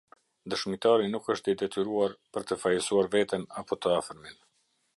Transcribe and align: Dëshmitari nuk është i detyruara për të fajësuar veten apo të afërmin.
Dëshmitari 0.53 1.09
nuk 1.15 1.29
është 1.33 1.53
i 1.53 1.57
detyruara 1.61 2.17
për 2.37 2.47
të 2.53 2.57
fajësuar 2.63 3.11
veten 3.17 3.45
apo 3.63 3.79
të 3.85 3.93
afërmin. 3.99 4.41